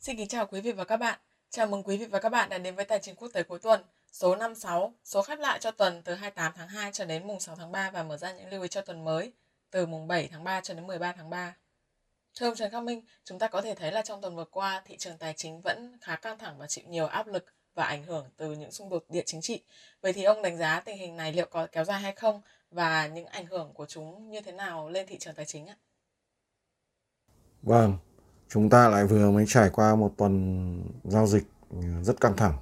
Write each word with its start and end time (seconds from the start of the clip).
Xin 0.00 0.16
kính 0.16 0.28
chào 0.28 0.46
quý 0.46 0.60
vị 0.60 0.72
và 0.72 0.84
các 0.84 0.96
bạn. 0.96 1.18
Chào 1.50 1.66
mừng 1.66 1.82
quý 1.82 1.96
vị 1.96 2.06
và 2.06 2.18
các 2.18 2.28
bạn 2.28 2.48
đã 2.48 2.58
đến 2.58 2.74
với 2.74 2.84
Tài 2.84 2.98
chính 2.98 3.14
quốc 3.14 3.28
tế 3.32 3.42
cuối 3.42 3.58
tuần 3.58 3.80
số 4.12 4.36
56, 4.36 4.94
số 5.04 5.22
khép 5.22 5.38
lại 5.38 5.58
cho 5.60 5.70
tuần 5.70 6.02
từ 6.02 6.14
28 6.14 6.52
tháng 6.56 6.68
2 6.68 6.92
cho 6.92 7.04
đến 7.04 7.26
mùng 7.26 7.40
6 7.40 7.56
tháng 7.56 7.72
3 7.72 7.90
và 7.90 8.02
mở 8.02 8.16
ra 8.16 8.32
những 8.32 8.48
lưu 8.48 8.62
ý 8.62 8.68
cho 8.68 8.80
tuần 8.80 9.04
mới 9.04 9.32
từ 9.70 9.86
mùng 9.86 10.08
7 10.08 10.28
tháng 10.32 10.44
3 10.44 10.60
cho 10.60 10.74
đến 10.74 10.86
13 10.86 11.12
tháng 11.12 11.30
3. 11.30 11.56
Thưa 12.34 12.46
ông 12.46 12.56
Trần 12.56 12.70
Khắc 12.70 12.82
Minh, 12.82 13.02
chúng 13.24 13.38
ta 13.38 13.48
có 13.48 13.62
thể 13.62 13.74
thấy 13.74 13.92
là 13.92 14.02
trong 14.02 14.20
tuần 14.20 14.36
vừa 14.36 14.44
qua, 14.44 14.82
thị 14.86 14.96
trường 14.96 15.18
tài 15.18 15.34
chính 15.36 15.60
vẫn 15.60 15.98
khá 16.00 16.16
căng 16.16 16.38
thẳng 16.38 16.58
và 16.58 16.66
chịu 16.66 16.84
nhiều 16.88 17.06
áp 17.06 17.26
lực 17.26 17.44
và 17.74 17.84
ảnh 17.84 18.04
hưởng 18.04 18.26
từ 18.36 18.52
những 18.52 18.72
xung 18.72 18.88
đột 18.88 19.04
địa 19.08 19.22
chính 19.26 19.40
trị. 19.40 19.62
Vậy 20.00 20.12
thì 20.12 20.24
ông 20.24 20.42
đánh 20.42 20.56
giá 20.56 20.80
tình 20.80 20.98
hình 20.98 21.16
này 21.16 21.32
liệu 21.32 21.46
có 21.46 21.66
kéo 21.72 21.84
dài 21.84 22.00
hay 22.00 22.12
không 22.12 22.40
và 22.70 23.06
những 23.06 23.26
ảnh 23.26 23.46
hưởng 23.46 23.72
của 23.74 23.86
chúng 23.86 24.30
như 24.30 24.40
thế 24.40 24.52
nào 24.52 24.88
lên 24.88 25.06
thị 25.06 25.18
trường 25.18 25.34
tài 25.34 25.46
chính 25.46 25.66
ạ? 25.66 25.76
Vâng, 27.62 27.98
chúng 28.50 28.70
ta 28.70 28.88
lại 28.88 29.06
vừa 29.06 29.30
mới 29.30 29.44
trải 29.48 29.70
qua 29.70 29.94
một 29.94 30.12
tuần 30.16 30.84
giao 31.04 31.26
dịch 31.26 31.44
rất 32.02 32.20
căng 32.20 32.36
thẳng 32.36 32.54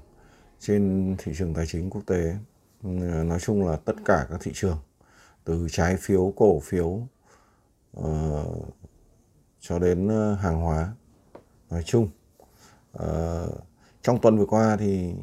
trên 0.61 1.15
thị 1.19 1.33
trường 1.39 1.55
tài 1.55 1.67
chính 1.67 1.91
quốc 1.91 2.03
tế. 2.07 2.37
Nói 3.25 3.39
chung 3.41 3.67
là 3.67 3.77
tất 3.77 3.95
cả 4.05 4.27
các 4.31 4.41
thị 4.43 4.51
trường, 4.55 4.79
từ 5.45 5.67
trái 5.71 5.97
phiếu, 5.97 6.33
cổ 6.37 6.61
phiếu 6.61 7.01
uh, 8.01 8.67
cho 9.61 9.79
đến 9.79 10.09
ờ, 10.09 10.35
hàng 10.35 10.61
hóa 10.61 10.93
nói 11.71 11.83
chung. 11.83 12.09
Uh, 13.03 13.05
trong 14.03 14.21
tuần 14.21 14.39
vừa 14.39 14.47
qua 14.47 14.77
thì 14.81 15.15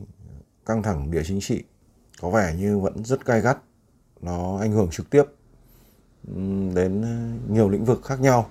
căng 0.65 0.83
thẳng 0.83 1.11
địa 1.11 1.23
chính 1.25 1.39
trị 1.41 1.63
có 2.21 2.29
vẻ 2.29 2.55
như 2.59 2.79
vẫn 2.79 3.05
rất 3.05 3.25
gai 3.25 3.41
gắt 3.41 3.57
nó 4.21 4.57
ảnh 4.59 4.71
hưởng 4.71 4.89
trực 4.91 5.09
tiếp 5.09 5.23
đến 6.73 7.05
nhiều 7.49 7.69
lĩnh 7.69 7.85
vực 7.85 8.01
khác 8.03 8.19
nhau 8.19 8.49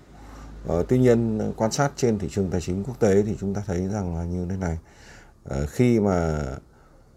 Ờ, 0.67 0.85
tuy 0.89 0.99
nhiên 0.99 1.53
quan 1.57 1.73
sát 1.73 1.93
trên 1.97 2.19
thị 2.19 2.29
trường 2.31 2.51
tài 2.51 2.61
chính 2.61 2.85
quốc 2.85 3.01
tế 3.01 3.23
thì 3.23 3.37
chúng 3.41 3.55
ta 3.55 3.63
thấy 3.67 3.89
rằng 3.89 4.17
là 4.17 4.25
như 4.25 4.47
thế 4.51 4.57
này. 4.57 4.79
Ờ, 5.45 5.67
khi 5.67 6.01
mà 6.01 6.45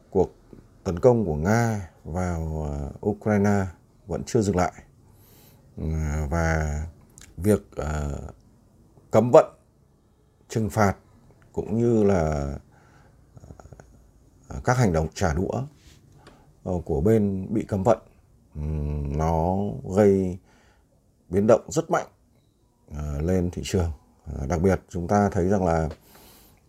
cuộc 0.09 0.35
tấn 0.83 0.99
công 0.99 1.25
của 1.25 1.35
nga 1.35 1.89
vào 2.03 2.41
uh, 3.01 3.07
ukraine 3.07 3.65
vẫn 4.07 4.23
chưa 4.23 4.41
dừng 4.41 4.55
lại 4.55 4.73
ừ, 5.77 5.83
và 6.29 6.81
việc 7.37 7.61
uh, 7.81 8.33
cấm 9.11 9.31
vận 9.33 9.45
trừng 10.49 10.69
phạt 10.69 10.95
cũng 11.53 11.77
như 11.77 12.03
là 12.03 12.53
các 14.63 14.77
hành 14.77 14.93
động 14.93 15.07
trả 15.13 15.33
đũa 15.33 15.61
của 16.85 17.01
bên 17.01 17.47
bị 17.49 17.65
cấm 17.67 17.83
vận 17.83 17.97
ừ, 18.55 18.61
nó 19.17 19.57
gây 19.95 20.37
biến 21.29 21.47
động 21.47 21.61
rất 21.71 21.91
mạnh 21.91 22.07
Ờ, 22.95 23.21
lên 23.21 23.49
thị 23.51 23.61
trường. 23.65 23.91
Ờ, 24.25 24.47
đặc 24.47 24.61
biệt 24.61 24.81
chúng 24.89 25.07
ta 25.07 25.29
thấy 25.29 25.49
rằng 25.49 25.65
là 25.65 25.89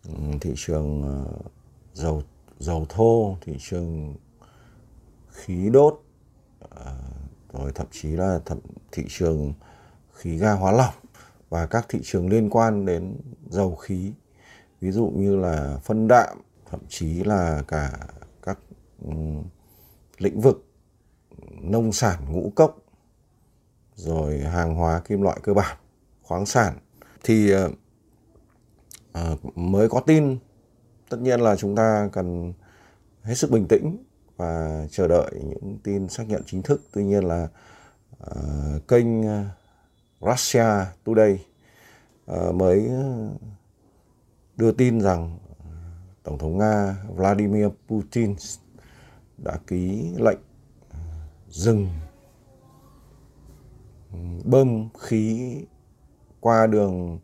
ừ, 0.05 0.15
thị 0.41 0.53
trường 0.57 1.03
ờ, 1.03 1.33
dầu 1.93 2.23
dầu 2.59 2.87
thô 2.89 3.37
thị 3.41 3.57
trường 3.61 4.15
khí 5.31 5.71
đốt 5.73 6.03
rồi 7.53 7.73
thậm 7.75 7.87
chí 7.91 8.09
là 8.09 8.41
thậm, 8.47 8.59
thị 8.93 9.05
trường 9.09 9.53
khí 10.13 10.37
ga 10.39 10.53
hóa 10.53 10.73
lỏng 10.73 10.95
và 11.49 11.67
các 11.67 11.87
thị 11.89 12.01
trường 12.03 12.29
liên 12.29 12.51
quan 12.51 12.87
đến 12.87 13.17
dầu 13.49 13.75
khí. 13.75 14.13
Ví 14.81 14.91
dụ 14.91 15.13
như 15.17 15.37
là 15.37 15.79
phân 15.85 16.09
đạm 16.09 16.39
thậm 16.71 16.81
chí 16.89 17.25
là 17.25 17.63
cả 17.69 17.99
các 18.43 18.59
ừ, 19.05 19.13
lĩnh 20.19 20.41
vực 20.41 20.65
nông 21.61 21.93
sản 21.93 22.33
ngũ 22.33 22.53
cốc 22.57 22.79
rồi 23.95 24.41
hàng 24.41 24.75
hóa 24.75 25.01
kim 25.01 25.23
loại 25.23 25.41
cơ 25.43 25.55
bản 25.55 25.77
khoáng 26.29 26.47
sản 26.47 26.79
thì 27.25 27.51
ờ, 27.51 27.71
ờ, 29.13 29.37
mới 29.55 29.89
có 29.89 30.01
tin. 30.01 30.39
Tất 31.09 31.21
nhiên 31.21 31.41
là 31.41 31.57
chúng 31.57 31.77
ta 31.77 32.09
cần 32.13 32.53
hết 33.23 33.35
sức 33.35 33.51
bình 33.51 33.69
tĩnh 33.69 33.97
và 34.37 34.85
chờ 34.91 35.09
đợi 35.09 35.31
những 35.45 35.79
tin 35.85 36.09
xác 36.09 36.29
nhận 36.29 36.43
chính 36.47 36.63
thức. 36.63 36.83
Tuy 36.93 37.05
nhiên 37.05 37.25
là 37.25 37.49
uh, 38.23 38.89
kênh 38.89 39.07
Russia 40.21 40.67
Today 41.05 41.47
uh, 42.33 42.55
mới 42.55 42.91
đưa 44.57 44.73
tin 44.73 45.01
rằng 45.01 45.39
Tổng 46.23 46.39
thống 46.39 46.59
Nga 46.59 46.97
Vladimir 47.17 47.67
Putin 47.89 48.37
đã 49.45 49.59
ký 49.67 50.11
lệnh 50.19 50.39
dừng 51.49 51.89
bơm 54.45 54.89
khí 54.99 55.55
qua 56.41 56.67
đường 56.67 57.19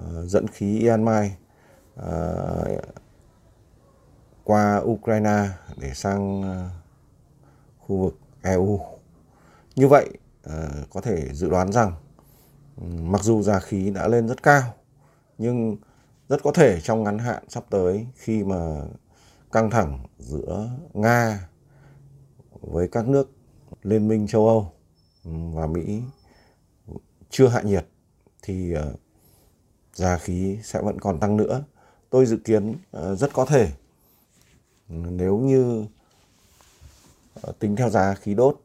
uh, 0.00 0.04
dẫn 0.26 0.46
khí 0.48 0.78
Yên 0.78 1.04
Mai 1.04 1.36
uh, 2.00 2.84
qua 4.44 4.80
Ukraine 4.84 5.48
để 5.76 5.94
sang 5.94 6.40
uh, 6.40 6.72
khu 7.78 7.96
vực 7.96 8.18
EU. 8.42 8.80
Như 9.76 9.88
vậy 9.88 10.08
uh, 10.48 10.90
có 10.90 11.00
thể 11.00 11.28
dự 11.32 11.50
đoán 11.50 11.72
rằng 11.72 11.92
um, 12.80 13.12
mặc 13.12 13.22
dù 13.22 13.42
giá 13.42 13.60
khí 13.60 13.90
đã 13.90 14.08
lên 14.08 14.28
rất 14.28 14.42
cao 14.42 14.62
nhưng 15.38 15.76
rất 16.28 16.42
có 16.42 16.52
thể 16.52 16.80
trong 16.80 17.04
ngắn 17.04 17.18
hạn 17.18 17.44
sắp 17.48 17.64
tới 17.70 18.06
khi 18.14 18.44
mà 18.44 18.82
căng 19.52 19.70
thẳng 19.70 19.98
giữa 20.18 20.70
Nga 20.94 21.48
với 22.60 22.88
các 22.88 23.08
nước 23.08 23.30
Liên 23.82 24.08
minh 24.08 24.26
châu 24.26 24.48
Âu 24.48 24.72
ừ, 25.24 25.30
và 25.52 25.66
Mỹ 25.66 26.02
chưa 27.30 27.48
hạ 27.48 27.62
nhiệt 27.62 27.86
thì 28.42 28.72
ờ, 28.72 28.94
giá 29.94 30.18
khí 30.18 30.58
sẽ 30.62 30.82
vẫn 30.82 31.00
còn 31.00 31.20
tăng 31.20 31.36
nữa. 31.36 31.64
Tôi 32.10 32.26
dự 32.26 32.36
kiến 32.36 32.74
ờ, 32.90 33.16
rất 33.16 33.30
có 33.32 33.44
thể 33.44 33.72
nếu 34.88 35.38
như 35.38 35.86
ờ, 37.42 37.52
tính 37.58 37.76
theo 37.76 37.90
giá 37.90 38.14
khí 38.14 38.34
đốt 38.34 38.60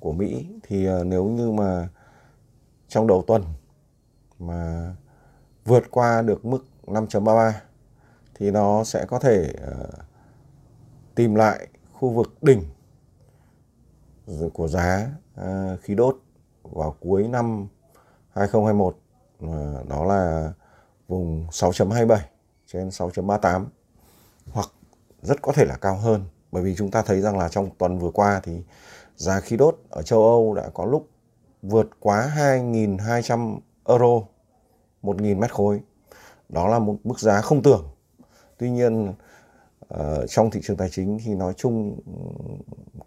của 0.00 0.12
Mỹ 0.12 0.46
thì 0.62 0.86
nếu 1.04 1.24
như 1.24 1.50
mà 1.50 1.88
trong 2.88 3.06
đầu 3.06 3.24
tuần 3.26 3.44
mà 4.38 4.92
vượt 5.64 5.90
qua 5.90 6.22
được 6.22 6.44
mức 6.44 6.64
5.33 6.86 7.52
thì 8.34 8.50
nó 8.50 8.84
sẽ 8.84 9.04
có 9.08 9.18
thể 9.18 9.52
uh, 9.70 9.94
tìm 11.14 11.34
lại 11.34 11.68
khu 11.92 12.10
vực 12.10 12.42
đỉnh 12.42 12.64
của 14.52 14.68
giá 14.68 15.10
uh, 15.40 15.80
khí 15.80 15.94
đốt 15.94 16.18
vào 16.62 16.96
cuối 17.00 17.28
năm 17.28 17.68
2021 18.30 18.96
Ờ, 19.40 19.84
đó 19.88 20.04
là 20.04 20.52
vùng 21.08 21.46
6.27 21.50 22.18
trên 22.66 22.88
6.38 22.88 23.66
hoặc 24.52 24.68
rất 25.22 25.42
có 25.42 25.52
thể 25.52 25.64
là 25.64 25.76
cao 25.76 25.96
hơn. 25.96 26.24
Bởi 26.52 26.62
vì 26.62 26.74
chúng 26.76 26.90
ta 26.90 27.02
thấy 27.02 27.20
rằng 27.20 27.38
là 27.38 27.48
trong 27.48 27.70
tuần 27.78 27.98
vừa 27.98 28.10
qua 28.10 28.40
thì 28.44 28.62
giá 29.16 29.40
khí 29.40 29.56
đốt 29.56 29.78
ở 29.90 30.02
châu 30.02 30.22
Âu 30.22 30.54
đã 30.54 30.68
có 30.74 30.84
lúc 30.84 31.08
vượt 31.62 31.88
quá 32.00 32.32
2.200 32.36 33.58
euro 33.84 34.22
1.000 35.02 35.38
mét 35.38 35.52
khối. 35.52 35.80
Đó 36.48 36.68
là 36.68 36.78
một 36.78 36.96
mức 37.04 37.20
giá 37.20 37.40
không 37.40 37.62
tưởng. 37.62 37.88
Tuy 38.58 38.70
nhiên 38.70 39.14
ờ, 39.88 40.26
trong 40.26 40.50
thị 40.50 40.60
trường 40.64 40.76
tài 40.76 40.88
chính 40.90 41.18
thì 41.24 41.34
nói 41.34 41.52
chung 41.56 42.00
ừ, 42.06 42.12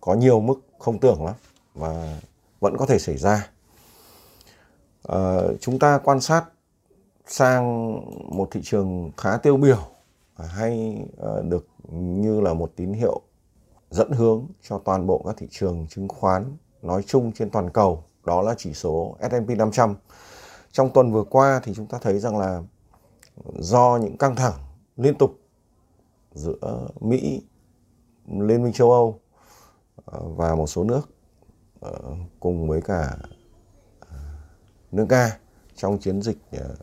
có 0.02 0.14
nhiều 0.14 0.40
mức 0.40 0.62
không 0.80 1.00
tưởng 1.00 1.26
lắm 1.26 1.36
và 1.74 2.20
vẫn 2.60 2.78
có 2.78 2.86
thể 2.86 3.00
xảy 3.00 3.18
ra 3.18 3.50
uh, 5.08 5.60
chúng 5.60 5.80
ta 5.80 5.98
quan 5.98 6.22
sát 6.22 6.46
sang 7.26 7.94
một 8.38 8.48
thị 8.52 8.62
trường 8.64 9.12
khá 9.18 9.38
tiêu 9.38 9.58
biểu 9.58 9.80
hay 10.36 10.98
uh, 11.22 11.46
được 11.46 11.68
như 11.92 12.42
là 12.42 12.54
một 12.54 12.72
tín 12.76 12.94
hiệu 12.94 13.22
dẫn 13.90 14.12
hướng 14.12 14.46
cho 14.70 14.78
toàn 14.86 15.08
bộ 15.08 15.24
các 15.26 15.36
thị 15.38 15.48
trường 15.52 15.88
chứng 15.90 16.08
khoán 16.08 16.58
nói 16.82 17.04
chung 17.04 17.32
trên 17.32 17.50
toàn 17.50 17.70
cầu 17.70 18.04
đó 18.26 18.42
là 18.42 18.56
chỉ 18.58 18.74
số 18.74 19.18
S&P 19.22 19.50
500 19.58 19.96
trong 20.72 20.90
tuần 20.94 21.14
vừa 21.14 21.24
qua 21.24 21.62
thì 21.64 21.74
chúng 21.76 21.88
ta 21.88 21.98
thấy 22.02 22.20
rằng 22.20 22.38
là 22.38 22.62
do 23.60 24.00
những 24.02 24.18
căng 24.18 24.36
thẳng 24.36 24.54
liên 24.98 25.18
tục 25.18 25.40
giữa 26.34 26.88
Mỹ, 27.00 27.42
Liên 28.28 28.64
minh 28.64 28.74
châu 28.74 28.92
Âu 28.92 29.20
ờ, 30.06 30.20
và 30.36 30.56
một 30.56 30.68
số 30.68 30.84
nước 30.84 31.10
cùng 32.40 32.68
với 32.68 32.82
cả 32.82 33.18
nước 34.92 35.06
Nga 35.10 35.38
trong 35.76 36.00
chiến 36.00 36.22
dịch 36.22 36.38
ờ, 36.52 36.76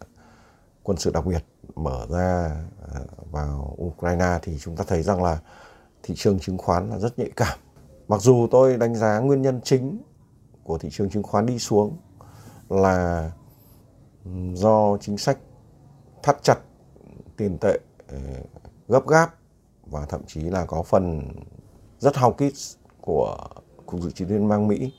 quân 0.83 0.99
sự 0.99 1.11
đặc 1.11 1.27
biệt 1.27 1.45
mở 1.75 2.07
ra 2.11 2.57
ờ, 2.93 3.07
vào 3.31 3.77
Ukraine 3.83 4.39
thì 4.43 4.59
chúng 4.59 4.77
ta 4.77 4.85
thấy 4.89 5.03
rằng 5.03 5.23
là 5.23 5.39
thị 6.03 6.15
trường 6.17 6.39
chứng 6.39 6.59
khoán 6.59 6.91
là 6.91 6.99
rất 6.99 7.19
nhạy 7.19 7.31
cảm. 7.37 7.59
Mặc 8.09 8.21
dù 8.21 8.49
tôi 8.51 8.77
đánh 8.77 8.95
giá 8.95 9.19
nguyên 9.19 9.43
nhân 9.43 9.61
chính 9.65 10.03
của 10.65 10.79
thị 10.79 10.89
trường 10.93 11.11
chứng 11.11 11.23
khoán 11.23 11.47
đi 11.47 11.59
xuống 11.59 11.97
là 12.69 13.31
do 14.53 14.97
chính 15.01 15.19
sách 15.19 15.39
thắt 16.23 16.43
chặt 16.43 16.59
tiền 17.37 17.59
tệ 17.61 17.79
ờ, 18.09 18.19
gấp 18.89 19.07
gáp 19.07 19.35
và 19.87 20.07
thậm 20.07 20.21
chí 20.27 20.41
là 20.41 20.65
có 20.65 20.83
phần 20.83 21.29
rất 21.99 22.15
hawkish 22.15 22.77
của 23.01 23.37
cục 23.87 24.01
dự 24.01 24.11
trữ 24.11 24.25
liên 24.25 24.49
bang 24.49 24.69
Mỹ 24.69 24.93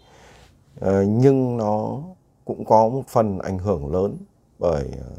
nhưng 1.05 1.57
nó 1.57 2.01
cũng 2.49 2.65
có 2.65 2.89
một 2.89 3.03
phần 3.07 3.39
ảnh 3.39 3.57
hưởng 3.59 3.93
lớn 3.93 4.17
bởi 4.59 4.85
ờ, 5.01 5.15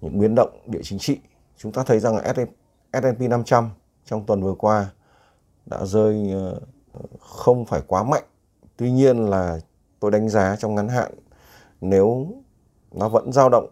những 0.00 0.18
biến 0.18 0.34
động 0.34 0.50
địa 0.66 0.80
chính 0.82 0.98
trị 0.98 1.18
chúng 1.56 1.72
ta 1.72 1.84
thấy 1.84 2.00
rằng 2.00 2.18
S&P 2.92 3.20
500 3.20 3.70
trong 4.04 4.26
tuần 4.26 4.42
vừa 4.42 4.54
qua 4.54 4.90
đã 5.66 5.84
rơi 5.84 6.30
ờ, 6.32 6.60
không 7.20 7.64
phải 7.64 7.82
quá 7.86 8.02
mạnh. 8.02 8.24
Tuy 8.76 8.90
nhiên 8.90 9.18
là 9.18 9.60
tôi 10.00 10.10
đánh 10.10 10.28
giá 10.28 10.56
trong 10.56 10.74
ngắn 10.74 10.88
hạn, 10.88 11.12
nếu 11.80 12.26
nó 12.92 13.08
vẫn 13.08 13.32
dao 13.32 13.48
động 13.48 13.68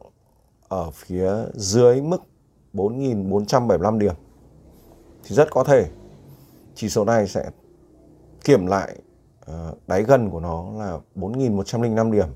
ở 0.68 0.90
phía 0.90 1.32
dưới 1.54 2.02
mức 2.02 2.22
4.475 2.74 3.98
điểm, 3.98 4.14
thì 5.24 5.34
rất 5.34 5.50
có 5.50 5.64
thể 5.64 5.90
chỉ 6.74 6.88
số 6.88 7.04
này 7.04 7.28
sẽ 7.28 7.50
kiểm 8.44 8.66
lại 8.66 8.96
ờ, 9.40 9.74
đáy 9.86 10.02
gần 10.02 10.30
của 10.30 10.40
nó 10.40 10.72
là 10.78 10.98
4.105 11.16 12.10
điểm. 12.10 12.28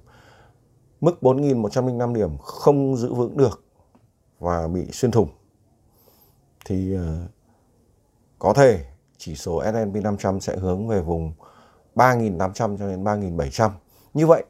Mức 1.01 1.19
4.105 1.21 2.15
điểm 2.15 2.39
không 2.39 2.97
giữ 2.97 3.15
vững 3.15 3.37
được 3.37 3.65
và 4.39 4.69
bị 4.69 4.87
xuyên 4.93 5.11
thủng 5.11 5.29
thì 6.65 6.95
ờ, 6.95 7.27
có 8.39 8.53
thể 8.53 8.85
chỉ 9.19 9.35
số 9.35 9.63
S&P 9.65 10.03
500 10.03 10.41
sẽ 10.41 10.57
hướng 10.57 10.89
về 10.89 11.01
vùng 11.01 11.33
3.800 11.95 12.53
cho 12.53 12.89
đến 12.89 13.05
3.700. 13.05 13.71
Như 14.15 14.27
vậy, 14.27 14.45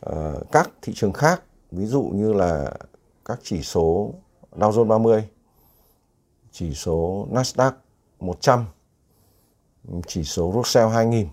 ờ, 0.00 0.42
các 0.52 0.70
thị 0.82 0.92
trường 0.96 1.12
khác, 1.12 1.42
ví 1.70 1.86
dụ 1.86 2.02
như 2.02 2.32
là 2.32 2.72
các 3.24 3.38
chỉ 3.42 3.62
số 3.62 4.14
Dow 4.52 4.70
Jones 4.70 4.86
30, 4.86 5.28
chỉ 6.52 6.74
số 6.74 7.26
Nasdaq 7.32 7.72
100, 8.20 8.66
chỉ 10.06 10.24
số 10.24 10.52
Russell 10.54 10.88
2000 10.88 11.28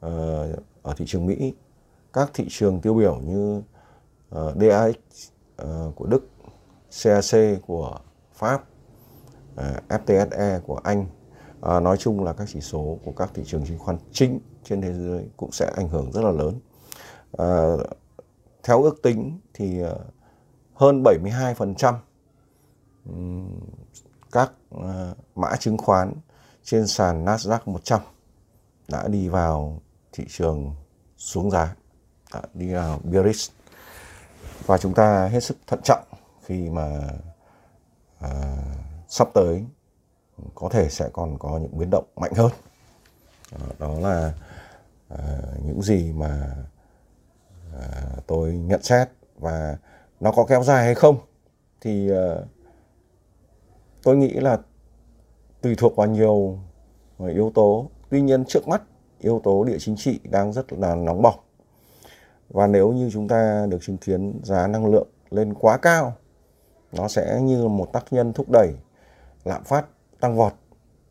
ờ, 0.00 0.52
ở 0.82 0.94
thị 0.96 1.04
trường 1.08 1.26
Mỹ, 1.26 1.54
các 2.12 2.30
thị 2.34 2.46
trường 2.50 2.80
tiêu 2.80 2.94
biểu 2.94 3.16
như 3.16 3.62
ờ, 4.30 4.48
uh, 4.48 4.62
DAX 4.62 4.94
uh, 4.94 4.96
ờ, 5.56 5.92
của 5.96 6.06
Đức, 6.06 6.28
CAC 7.02 7.62
của 7.66 7.98
Pháp, 8.32 8.64
ờ, 9.56 9.74
uh, 9.76 9.88
FTSE 9.88 10.60
của 10.60 10.80
Anh, 10.84 11.06
Uh, 11.76 11.82
nói 11.82 11.96
chung 11.96 12.24
là 12.24 12.32
các 12.32 12.48
chỉ 12.52 12.60
số 12.60 12.98
của 13.04 13.12
các 13.12 13.30
thị 13.34 13.42
trường 13.46 13.66
chứng 13.66 13.78
khoán 13.78 13.98
chính 14.12 14.40
trên 14.64 14.80
thế 14.80 14.92
giới 14.92 15.28
cũng 15.36 15.52
sẽ 15.52 15.70
ảnh 15.76 15.88
hưởng 15.88 16.12
rất 16.12 16.24
là 16.24 16.30
lớn. 16.30 16.60
Uh, 17.42 17.80
theo 18.62 18.82
ước 18.82 19.02
tính 19.02 19.40
thì 19.54 19.82
uh, 19.84 19.88
hơn 20.74 21.02
72% 21.02 21.94
um, 23.08 23.60
các 24.32 24.52
uh, 24.74 24.82
mã 25.34 25.56
chứng 25.56 25.78
khoán 25.78 26.12
trên 26.62 26.86
sàn 26.86 27.24
Nasdaq 27.24 27.58
100 27.64 28.00
đã 28.88 29.08
đi 29.08 29.28
vào 29.28 29.80
thị 30.12 30.24
trường 30.28 30.74
xuống 31.16 31.50
giá, 31.50 31.74
Dạ, 32.34 32.40
đi 32.54 32.74
vào 32.74 33.00
bearish 33.04 33.52
và 34.66 34.78
chúng 34.78 34.94
ta 34.94 35.28
hết 35.28 35.40
sức 35.40 35.56
thận 35.66 35.80
trọng 35.84 36.04
khi 36.44 36.70
mà 36.70 37.00
à, 38.20 38.30
sắp 39.08 39.28
tới 39.34 39.64
có 40.54 40.68
thể 40.68 40.88
sẽ 40.88 41.08
còn 41.12 41.38
có 41.38 41.58
những 41.58 41.78
biến 41.78 41.90
động 41.90 42.04
mạnh 42.16 42.32
hơn. 42.36 42.50
Ờ, 43.52 43.66
đó 43.78 43.94
là 44.00 44.32
à, 45.08 45.18
những 45.64 45.82
gì 45.82 46.12
mà 46.12 46.56
à, 47.80 48.02
tôi 48.26 48.52
nhận 48.52 48.82
xét 48.82 49.08
và 49.38 49.76
nó 50.20 50.32
có 50.32 50.44
kéo 50.48 50.62
dài 50.62 50.84
hay 50.84 50.94
không 50.94 51.16
thì 51.80 52.10
à, 52.10 52.34
tôi 54.02 54.16
nghĩ 54.16 54.32
là 54.32 54.58
tùy 55.60 55.74
thuộc 55.78 55.96
vào 55.96 56.06
nhiều 56.06 56.58
ờ, 57.18 57.26
yếu 57.26 57.52
tố. 57.54 57.90
Tuy 58.10 58.22
nhiên 58.22 58.44
trước 58.44 58.68
mắt 58.68 58.82
yếu 59.18 59.40
tố 59.44 59.64
địa 59.64 59.76
chính 59.80 59.96
trị 59.96 60.20
đang 60.24 60.52
rất 60.52 60.72
là 60.72 60.94
nóng 60.94 61.22
bỏng 61.22 61.38
và 62.48 62.66
nếu 62.66 62.92
như 62.92 63.10
chúng 63.12 63.28
ta 63.28 63.66
được 63.68 63.78
chứng 63.82 63.96
kiến 63.96 64.40
giá 64.44 64.66
năng 64.66 64.86
lượng 64.86 65.08
lên 65.30 65.54
quá 65.54 65.78
cao 65.78 66.16
nó 66.92 67.08
sẽ 67.08 67.40
như 67.42 67.68
một 67.68 67.92
tác 67.92 68.04
nhân 68.10 68.32
thúc 68.32 68.46
đẩy 68.52 68.74
lạm 69.44 69.64
phát 69.64 69.86
tăng 70.20 70.36
vọt 70.36 70.52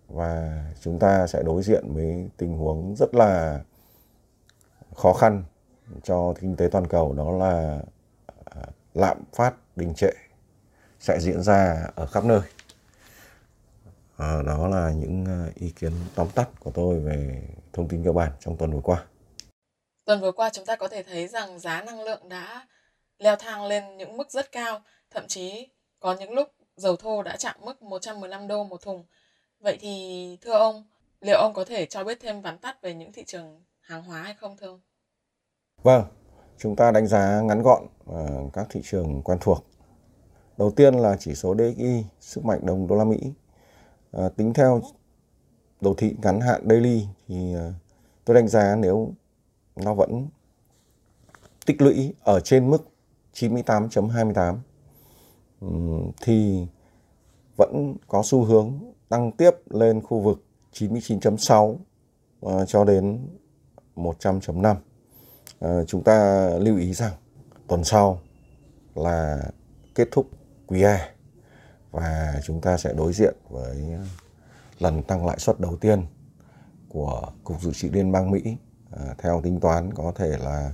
và 0.08 0.64
chúng 0.82 1.00
ta 1.00 1.28
sẽ 1.28 1.44
đối 1.44 1.64
diện 1.64 1.94
với 1.94 2.30
tình 2.38 2.58
huống 2.58 2.96
rất 2.96 3.16
là 3.16 3.62
khó 4.96 5.14
khăn 5.14 5.44
cho 6.04 6.34
kinh 6.40 6.56
tế 6.56 6.68
toàn 6.72 6.88
cầu 6.88 7.14
đó 7.14 7.32
là 7.32 7.82
à, 8.46 8.62
lạm 8.94 9.18
phát 9.34 9.56
đình 9.76 9.94
trệ 9.94 10.12
sẽ 11.00 11.20
diễn 11.20 11.42
ra 11.42 11.88
ở 11.96 12.06
khắp 12.06 12.26
nơi. 12.26 12.42
À, 14.18 14.42
đó 14.46 14.68
là 14.68 14.92
những 14.92 15.26
à, 15.26 15.48
ý 15.56 15.70
kiến 15.70 15.92
tóm 16.16 16.28
tắt 16.36 16.50
của 16.60 16.72
tôi 16.72 17.00
về 17.00 17.44
thông 17.74 17.88
tin 17.88 18.04
cơ 18.04 18.12
bản 18.12 18.32
trong 18.40 18.58
tuần 18.58 18.72
vừa 18.72 18.82
qua. 18.82 19.06
Tuần 20.12 20.22
vừa 20.22 20.32
qua 20.32 20.50
chúng 20.54 20.66
ta 20.66 20.76
có 20.76 20.88
thể 20.88 21.04
thấy 21.04 21.28
rằng 21.28 21.60
giá 21.60 21.82
năng 21.82 22.02
lượng 22.04 22.30
đã 22.30 22.68
leo 23.20 23.36
thang 23.36 23.66
lên 23.66 23.98
những 23.98 24.18
mức 24.18 24.32
rất 24.32 24.52
cao, 24.52 24.82
thậm 25.12 25.24
chí 25.28 25.70
có 26.00 26.16
những 26.20 26.34
lúc 26.34 26.48
dầu 26.76 26.96
thô 26.96 27.24
đã 27.24 27.38
chạm 27.38 27.56
mức 27.62 27.82
115 27.82 28.48
đô 28.48 28.64
một 28.64 28.82
thùng. 28.82 29.06
Vậy 29.60 29.78
thì 29.82 30.38
thưa 30.42 30.52
ông, 30.52 30.84
liệu 31.22 31.38
ông 31.38 31.54
có 31.54 31.64
thể 31.66 31.86
cho 31.86 32.04
biết 32.04 32.18
thêm 32.22 32.42
vắn 32.42 32.58
tắt 32.58 32.82
về 32.82 32.94
những 32.94 33.12
thị 33.14 33.24
trường 33.28 33.64
hàng 33.82 34.04
hóa 34.04 34.22
hay 34.22 34.34
không 34.34 34.58
thưa 34.58 34.68
ông? 34.68 34.82
Vâng, 35.84 36.04
chúng 36.58 36.76
ta 36.76 36.92
đánh 36.92 37.08
giá 37.08 37.42
ngắn 37.42 37.62
gọn 37.62 37.84
uh, 38.10 38.54
các 38.54 38.68
thị 38.70 38.82
trường 38.84 39.22
quen 39.24 39.38
thuộc. 39.42 39.66
Đầu 40.58 40.72
tiên 40.72 40.94
là 40.94 41.18
chỉ 41.20 41.36
số 41.36 41.56
DXY, 41.56 42.06
sức 42.20 42.46
mạnh 42.46 42.60
đồng 42.64 42.88
đô 42.88 42.96
la 42.96 43.04
Mỹ. 43.04 43.18
Uh, 44.18 44.36
tính 44.38 44.54
theo 44.54 44.82
đồ 45.82 45.94
thị 45.98 46.16
ngắn 46.24 46.42
hạn 46.42 46.68
daily 46.70 47.06
thì 47.28 47.56
uh, 47.56 47.74
tôi 48.26 48.36
đánh 48.36 48.48
giá 48.48 48.76
nếu 48.76 49.14
nó 49.76 49.94
vẫn 49.94 50.28
tích 51.66 51.82
lũy 51.82 52.14
ở 52.24 52.40
trên 52.40 52.70
mức 52.70 52.88
98.28 53.34 54.58
thì 56.22 56.68
vẫn 57.58 57.96
có 58.08 58.22
xu 58.26 58.44
hướng 58.44 58.94
tăng 59.10 59.32
tiếp 59.32 59.52
lên 59.70 60.02
khu 60.02 60.20
vực 60.20 60.44
99.6 60.74 61.76
ờ, 62.42 62.66
cho 62.66 62.86
đến 62.86 63.28
100.5. 63.96 64.76
Ờ, 65.60 65.86
chúng 65.86 66.04
ta 66.04 66.50
lưu 66.60 66.78
ý 66.78 66.94
rằng 66.94 67.14
tuần 67.68 67.84
sau 67.84 68.20
là 68.96 69.40
kết 69.96 70.08
thúc 70.12 70.30
quý 70.68 70.82
A 70.82 71.10
và 71.92 72.34
chúng 72.44 72.62
ta 72.62 72.78
sẽ 72.78 72.94
đối 72.94 73.14
diện 73.14 73.36
với 73.50 73.78
lần 74.80 75.04
tăng 75.04 75.26
lãi 75.26 75.40
suất 75.40 75.60
đầu 75.60 75.76
tiên 75.76 76.06
của 76.90 77.32
Cục 77.44 77.62
Dự 77.62 77.72
trữ 77.74 77.90
Liên 77.90 78.12
bang 78.12 78.32
Mỹ 78.32 78.58
à, 78.92 79.16
theo 79.18 79.42
tính 79.42 79.60
toán 79.60 79.94
có 79.94 80.12
thể 80.16 80.38
là 80.38 80.72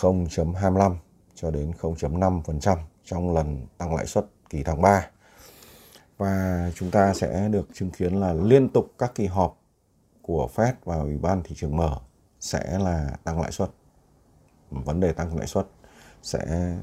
0.25 0.00 0.96
cho 1.34 1.50
đến 1.50 1.72
0.5% 1.80 2.76
trong 3.04 3.34
lần 3.34 3.66
tăng 3.78 3.94
lãi 3.94 4.06
suất 4.06 4.26
kỳ 4.50 4.62
tháng 4.62 4.82
3. 4.82 5.08
Và 6.18 6.70
chúng 6.74 6.90
ta 6.90 7.14
sẽ 7.14 7.48
được 7.48 7.68
chứng 7.74 7.90
kiến 7.90 8.20
là 8.20 8.32
liên 8.32 8.68
tục 8.68 8.86
các 8.98 9.12
kỳ 9.14 9.26
họp 9.26 9.58
của 10.22 10.48
Fed 10.54 10.72
và 10.84 10.96
Ủy 10.96 11.18
ban 11.18 11.42
thị 11.42 11.54
trường 11.58 11.76
mở 11.76 11.98
sẽ 12.40 12.78
là 12.78 13.16
tăng 13.24 13.40
lãi 13.40 13.52
suất. 13.52 13.70
Vấn 14.70 15.00
đề 15.00 15.12
tăng 15.12 15.38
lãi 15.38 15.46
suất 15.46 15.66
sẽ 16.22 16.74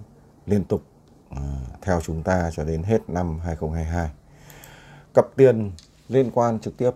liên 0.46 0.64
tục 0.64 0.82
ờ, 1.30 1.42
theo 1.82 2.02
chúng 2.02 2.24
ta 2.24 2.52
cho 2.54 2.64
đến 2.64 2.84
hết 2.84 3.10
năm 3.10 3.40
2022. 3.40 4.10
Cặp 5.14 5.26
tiền 5.36 5.72
liên 6.08 6.32
quan 6.32 6.60
trực 6.60 6.78
tiếp 6.78 6.92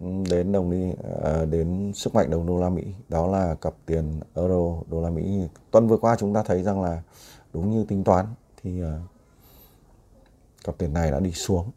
đến 0.00 0.52
đồng 0.52 0.70
đi 0.70 0.92
à, 1.24 1.44
đến 1.44 1.92
sức 1.94 2.14
mạnh 2.14 2.30
đồng 2.30 2.46
đô 2.46 2.58
la 2.58 2.68
Mỹ 2.68 2.82
đó 3.08 3.26
là 3.26 3.54
cặp 3.54 3.74
tiền 3.86 4.20
euro 4.34 4.82
đô 4.90 5.00
la 5.00 5.10
Mỹ. 5.10 5.40
Tuần 5.70 5.88
vừa 5.88 5.96
qua 5.96 6.16
chúng 6.18 6.34
ta 6.34 6.42
thấy 6.42 6.62
rằng 6.62 6.82
là 6.82 7.02
đúng 7.52 7.70
như 7.70 7.84
tính 7.84 8.04
toán 8.04 8.26
thì 8.62 8.82
à, 8.82 8.98
cặp 10.64 10.78
tiền 10.78 10.92
này 10.92 11.10
đã 11.10 11.20
đi 11.20 11.32
xuống 11.32 11.70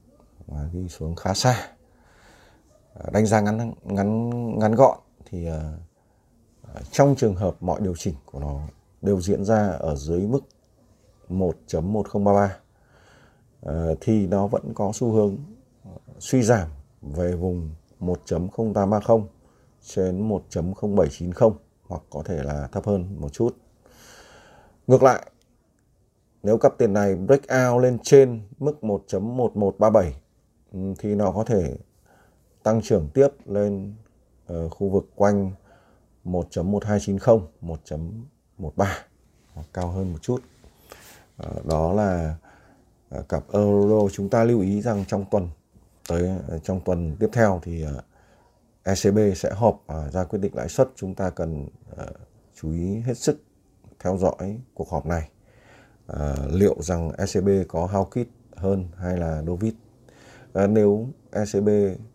và 0.47 0.69
đi 0.73 0.89
xuống 0.89 1.15
khá 1.15 1.33
xa. 1.33 1.69
À, 2.93 3.09
đánh 3.11 3.25
giá 3.25 3.41
ngắn 3.41 3.73
ngắn 3.83 4.29
ngắn 4.59 4.75
gọn 4.75 4.97
thì 5.25 5.47
à, 5.47 5.73
à 6.73 6.81
trong 6.91 7.15
trường 7.15 7.35
hợp 7.35 7.55
mọi 7.59 7.81
điều 7.81 7.95
chỉnh 7.95 8.15
của 8.25 8.39
nó 8.39 8.59
đều 9.01 9.21
diễn 9.21 9.45
ra 9.45 9.67
ở 9.67 9.95
dưới 9.95 10.27
mức 10.27 10.41
1.1033 11.29 12.47
à, 13.65 13.73
thì 14.01 14.27
nó 14.27 14.47
vẫn 14.47 14.73
có 14.75 14.91
xu 14.93 15.11
hướng 15.11 15.38
suy 16.19 16.43
giảm 16.43 16.67
về 17.01 17.35
vùng 17.35 17.69
1.0830 17.99 19.23
trên 19.83 20.29
1.0790 20.29 21.51
hoặc 21.87 22.01
có 22.09 22.23
thể 22.25 22.43
là 22.43 22.67
thấp 22.71 22.85
hơn 22.85 23.21
một 23.21 23.33
chút. 23.33 23.57
Ngược 24.87 25.03
lại, 25.03 25.31
nếu 26.43 26.57
cặp 26.57 26.77
tiền 26.77 26.93
này 26.93 27.15
break 27.15 27.41
out 27.41 27.83
lên 27.83 27.97
trên 28.03 28.41
mức 28.59 28.77
1.1137 28.81 30.11
ừ, 30.71 30.79
thì 30.99 31.15
nó 31.15 31.31
có 31.31 31.43
thể 31.43 31.77
tăng 32.63 32.81
trưởng 32.81 33.09
tiếp 33.13 33.27
lên 33.45 33.93
ở 34.47 34.69
khu 34.69 34.89
vực 34.89 35.09
quanh 35.15 35.51
1.1290, 36.25 37.41
1.13 37.61 38.85
hoặc 39.53 39.65
cao 39.73 39.87
hơn 39.87 40.13
một 40.13 40.19
chút. 40.21 40.41
Ờ, 41.37 41.61
đó 41.63 41.93
là 41.93 42.35
ờ, 43.09 43.21
cặp 43.29 43.43
euro 43.53 44.09
chúng 44.13 44.29
ta 44.29 44.43
lưu 44.43 44.61
ý 44.61 44.81
rằng 44.81 45.05
trong 45.07 45.25
tuần 45.31 45.47
tới 46.09 46.29
ờ, 46.47 46.59
trong 46.59 46.81
tuần 46.85 47.15
tiếp 47.19 47.29
theo 47.33 47.59
thì 47.63 47.81
ờ, 47.81 48.01
ECB 48.83 49.17
sẽ 49.35 49.51
họp 49.53 49.83
và 49.87 50.09
ra 50.09 50.23
quyết 50.23 50.39
định 50.39 50.55
lãi 50.55 50.69
suất. 50.69 50.89
Chúng 50.95 51.15
ta 51.15 51.29
cần 51.29 51.67
ờ, 51.95 52.07
chú 52.61 52.71
ý 52.71 52.99
hết 52.99 53.17
sức 53.17 53.43
theo 53.99 54.17
dõi 54.17 54.59
cuộc 54.73 54.89
họp 54.89 55.05
này. 55.05 55.29
À, 56.07 56.35
liệu 56.51 56.81
rằng 56.81 57.11
ECB 57.17 57.49
có 57.67 57.85
hao 57.85 58.05
kít 58.05 58.27
hơn 58.55 58.87
hay 58.97 59.17
là 59.17 59.43
dovish 59.47 59.77
À, 60.53 60.67
nếu 60.67 61.07
ECB 61.31 61.69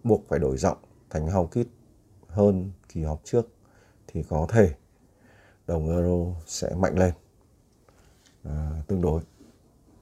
buộc 0.05 0.25
phải 0.29 0.39
đổi 0.39 0.57
giọng 0.57 0.77
thành 1.11 1.27
hawkish 1.27 1.65
hơn 2.29 2.71
kỳ 2.89 3.03
họp 3.03 3.21
trước 3.25 3.49
thì 4.07 4.23
có 4.23 4.47
thể 4.49 4.75
đồng 5.67 5.89
euro 5.89 6.41
sẽ 6.47 6.75
mạnh 6.75 6.99
lên 6.99 7.15
à, 8.45 8.83
tương 8.87 9.03
đối 9.03 9.23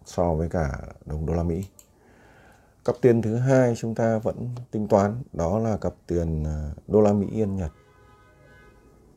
so 0.04 0.34
với 0.34 0.48
cả 0.48 0.78
đồng 1.06 1.26
đô 1.26 1.34
la 1.34 1.42
Mỹ. 1.42 1.64
Cặp 2.84 2.96
tiền 3.00 3.22
thứ 3.22 3.36
hai 3.36 3.74
chúng 3.76 3.94
ta 3.94 4.18
vẫn 4.18 4.48
tính 4.70 4.88
toán, 4.88 5.22
đó 5.32 5.58
là 5.58 5.76
cặp 5.76 5.94
tiền 6.06 6.44
à, 6.44 6.70
đô 6.86 7.00
la 7.00 7.12
Mỹ, 7.12 7.26
yên 7.32 7.56
Nhật. 7.56 7.70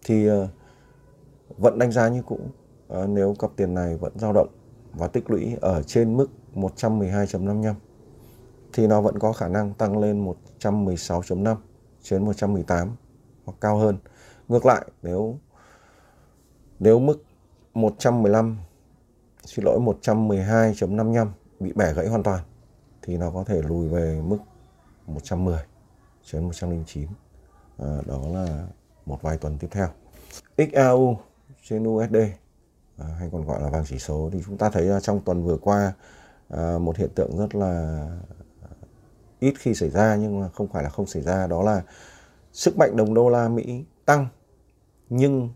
Thì 0.04 0.28
à, 0.28 0.48
vẫn 1.58 1.80
đánh 1.80 1.92
giá 1.92 2.08
như 2.08 2.22
cũ 2.26 2.40
à, 2.90 3.06
nếu 3.08 3.36
cặp 3.40 3.52
tiền 3.56 3.74
này 3.74 3.98
vẫn 3.98 4.20
dao 4.20 4.34
động 4.34 4.48
và 4.94 5.08
tích 5.08 5.30
lũy 5.30 5.56
ở 5.62 5.84
trên 5.84 6.18
mức 6.18 6.28
112.55 6.54 7.74
thì 8.74 8.88
nó 8.88 9.02
vẫn 9.02 9.20
có 9.20 9.34
khả 9.34 9.48
năng 9.48 9.74
tăng 9.74 9.98
lên 9.98 10.26
116.5 10.60 11.56
trên 12.02 12.26
118 12.26 12.96
hoặc 13.46 13.56
cao 13.62 13.78
hơn. 13.78 13.98
Ngược 14.48 14.66
lại, 14.66 14.86
nếu 15.04 15.38
nếu 16.80 17.00
mức 17.00 17.24
115 17.74 18.58
xin 19.46 19.66
lỗi 19.66 19.80
112.55 19.80 21.28
bị 21.60 21.74
bẻ 21.74 21.94
gãy 21.94 22.08
hoàn 22.08 22.24
toàn 22.24 22.44
thì 23.06 23.18
nó 23.18 23.32
có 23.32 23.44
thể 23.44 23.62
lùi 23.62 23.88
về 23.88 24.22
mức 24.24 24.38
110 25.08 25.60
trên 26.24 26.44
109. 26.44 27.08
À, 27.78 27.98
đó 28.06 28.22
là 28.34 28.68
một 29.06 29.22
vài 29.22 29.38
tuần 29.38 29.58
tiếp 29.58 29.68
theo. 29.72 29.88
XAU 30.58 31.20
trên 31.64 31.88
USD 31.88 32.16
à, 32.98 33.06
hay 33.20 33.30
còn 33.32 33.46
gọi 33.46 33.62
là 33.62 33.70
vàng 33.70 33.84
chỉ 33.88 34.00
số 34.00 34.30
thì 34.34 34.42
chúng 34.46 34.58
ta 34.58 34.70
thấy 34.70 34.84
là 34.86 35.00
trong 35.00 35.22
tuần 35.22 35.44
vừa 35.44 35.58
qua 35.58 35.94
à, 36.50 36.78
một 36.78 36.98
hiện 36.98 37.10
tượng 37.16 37.38
rất 37.38 37.56
là 37.56 38.06
ít 39.40 39.54
khi 39.60 39.74
xảy 39.74 39.90
ra 39.90 40.16
nhưng 40.16 40.40
mà 40.40 40.50
không 40.50 40.68
phải 40.68 40.84
là 40.84 40.90
không 40.90 41.06
xảy 41.06 41.22
ra 41.22 41.48
đó 41.48 41.64
là 41.64 41.84
sức 42.54 42.78
mạnh 42.78 42.98
đồng 42.98 43.14
đô 43.14 43.30
la 43.30 43.50
Mỹ 43.50 43.86
tăng 44.06 44.28
nhưng 45.10 45.50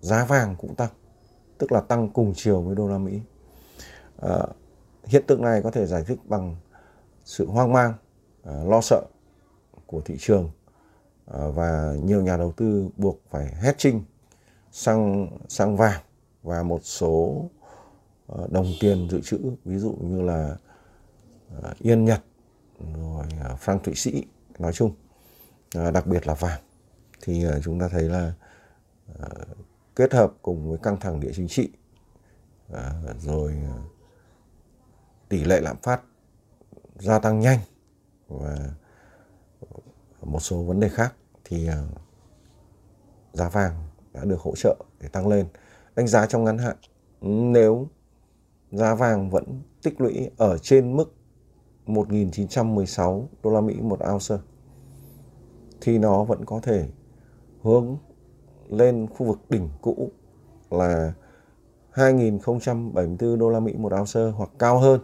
giá 0.00 0.24
vàng 0.24 0.56
cũng 0.58 0.74
tăng 0.74 0.90
tức 1.58 1.72
là 1.72 1.80
tăng 1.80 2.08
cùng 2.08 2.32
chiều 2.36 2.62
với 2.62 2.74
đô 2.74 2.88
la 2.88 2.98
Mỹ 2.98 3.20
à, 4.22 4.38
hiện 5.04 5.24
tượng 5.26 5.42
này 5.42 5.62
có 5.62 5.70
thể 5.70 5.86
giải 5.86 6.04
thích 6.04 6.18
bằng 6.24 6.56
sự 7.24 7.46
hoang 7.46 7.72
mang 7.72 7.94
à, 8.44 8.52
lo 8.64 8.80
sợ 8.80 9.02
của 9.86 10.00
thị 10.00 10.16
trường 10.18 10.50
à, 11.26 11.48
và 11.54 11.94
nhiều 12.02 12.22
nhà 12.22 12.36
đầu 12.36 12.52
tư 12.52 12.88
buộc 12.96 13.20
phải 13.30 13.54
hedging 13.62 14.04
sang 14.72 15.28
sang 15.48 15.76
vàng 15.76 16.00
và 16.42 16.62
một 16.62 16.80
số 16.82 17.44
à, 18.28 18.38
đồng 18.50 18.66
tiền 18.80 19.08
dự 19.10 19.20
trữ, 19.20 19.38
ví 19.64 19.78
dụ 19.78 19.92
như 20.00 20.22
là 20.22 20.56
yên 21.78 22.04
Nhật, 22.04 22.22
rồi 22.94 23.24
franc 23.64 23.78
Thụy 23.78 23.94
Sĩ 23.94 24.24
nói 24.58 24.72
chung 24.72 24.92
đặc 25.72 26.06
biệt 26.06 26.26
là 26.26 26.34
vàng. 26.34 26.60
Thì 27.20 27.44
chúng 27.64 27.80
ta 27.80 27.88
thấy 27.88 28.02
là 28.02 28.32
kết 29.96 30.12
hợp 30.12 30.32
cùng 30.42 30.68
với 30.68 30.78
căng 30.82 31.00
thẳng 31.00 31.20
địa 31.20 31.30
chính 31.34 31.48
trị 31.48 31.70
rồi 33.18 33.56
tỷ 35.30 35.44
lệ 35.44 35.60
lạm 35.60 35.76
phát 35.82 36.00
gia 36.98 37.18
tăng 37.18 37.40
nhanh 37.40 37.58
và 38.28 38.70
một 40.22 40.40
số 40.40 40.62
vấn 40.62 40.80
đề 40.80 40.88
khác 40.88 41.14
thì 41.44 41.66
ờ, 41.66 41.84
giá 43.32 43.48
vàng 43.48 43.84
đã 44.12 44.24
được 44.24 44.40
hỗ 44.40 44.54
trợ 44.56 44.76
để 45.00 45.08
tăng 45.08 45.28
lên 45.28 45.46
đánh 45.96 46.06
giá 46.06 46.26
trong 46.26 46.44
ngắn 46.44 46.58
hạn, 46.58 46.76
nếu 47.52 47.88
giá 48.72 48.94
vàng 48.94 49.30
vẫn 49.30 49.62
tích 49.82 50.00
lũy 50.00 50.30
ở 50.36 50.58
trên 50.58 50.96
mức 50.96 51.14
1.916 51.86 53.26
đô 53.42 53.50
la 53.50 53.60
Mỹ 53.60 53.74
một 53.80 53.98
ounce 54.12 54.36
thì 55.80 55.98
nó 55.98 56.24
vẫn 56.24 56.44
có 56.44 56.60
thể 56.62 56.88
hướng 57.62 57.96
lên 58.68 59.06
khu 59.06 59.26
vực 59.26 59.38
đỉnh 59.50 59.68
cũ 59.80 60.10
là 60.70 61.12
2.074 61.94 63.36
đô 63.36 63.50
la 63.50 63.60
Mỹ 63.60 63.74
một 63.78 63.92
ounce 63.92 64.20
hoặc 64.36 64.50
cao 64.58 64.78
hơn. 64.78 65.00